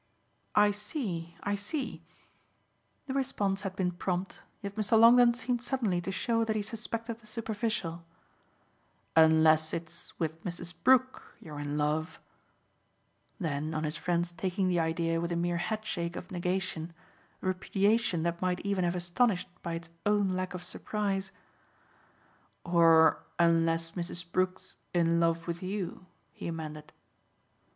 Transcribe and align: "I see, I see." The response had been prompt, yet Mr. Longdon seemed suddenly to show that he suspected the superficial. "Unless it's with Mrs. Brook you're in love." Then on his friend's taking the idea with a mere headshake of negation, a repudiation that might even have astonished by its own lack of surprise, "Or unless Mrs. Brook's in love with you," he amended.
"I 0.55 0.71
see, 0.71 1.37
I 1.43 1.53
see." 1.53 2.01
The 3.05 3.13
response 3.13 3.61
had 3.61 3.75
been 3.75 3.91
prompt, 3.91 4.39
yet 4.63 4.75
Mr. 4.75 4.99
Longdon 4.99 5.35
seemed 5.35 5.61
suddenly 5.61 6.01
to 6.01 6.11
show 6.11 6.43
that 6.43 6.55
he 6.55 6.63
suspected 6.63 7.19
the 7.19 7.27
superficial. 7.27 8.03
"Unless 9.15 9.75
it's 9.75 10.19
with 10.19 10.43
Mrs. 10.43 10.73
Brook 10.83 11.35
you're 11.39 11.59
in 11.59 11.77
love." 11.77 12.19
Then 13.39 13.75
on 13.75 13.83
his 13.83 13.95
friend's 13.95 14.31
taking 14.31 14.69
the 14.69 14.79
idea 14.79 15.21
with 15.21 15.31
a 15.31 15.35
mere 15.35 15.57
headshake 15.57 16.15
of 16.15 16.31
negation, 16.31 16.93
a 17.43 17.45
repudiation 17.49 18.23
that 18.23 18.41
might 18.41 18.59
even 18.61 18.83
have 18.83 18.95
astonished 18.95 19.49
by 19.61 19.73
its 19.75 19.91
own 20.07 20.29
lack 20.29 20.55
of 20.55 20.63
surprise, 20.63 21.31
"Or 22.63 23.23
unless 23.37 23.91
Mrs. 23.91 24.25
Brook's 24.31 24.77
in 24.95 25.19
love 25.19 25.45
with 25.47 25.61
you," 25.61 26.07
he 26.33 26.47
amended. 26.47 26.91